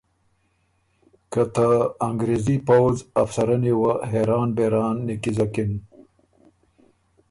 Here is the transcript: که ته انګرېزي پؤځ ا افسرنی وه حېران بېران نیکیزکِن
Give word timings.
که 1.31 1.41
ته 1.55 1.67
انګرېزي 2.07 2.57
پؤځ 2.67 2.95
ا 3.03 3.07
افسرنی 3.23 3.73
وه 3.79 3.93
حېران 4.11 4.49
بېران 4.57 4.95
نیکیزکِن 5.07 5.71